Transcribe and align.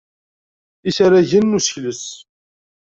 Isragen 0.89 1.45
n 1.51 1.57
usekles. 1.57 2.03